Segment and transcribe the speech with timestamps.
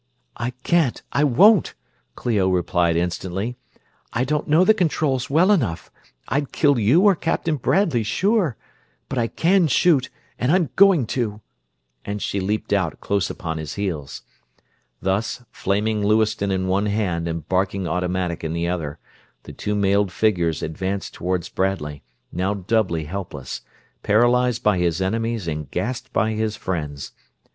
[0.35, 1.75] "I can't I won't!"
[2.15, 3.55] Clio replied instantly.
[4.11, 5.91] "I don't know the controls well enough.
[6.27, 8.57] I'd kill you or Captain Bradley, sure;
[9.09, 10.09] but I can shoot,
[10.39, 11.41] and I'm going to!"
[12.03, 14.23] and she leaped out, close upon his heels.
[15.03, 18.97] Thus, flaming Lewiston in one hand and barking automatic in the other,
[19.43, 23.61] the two mailed figures advanced toward Bradley; now doubly helpless:
[24.01, 27.11] paralyzed by his enemies and gassed by his friends.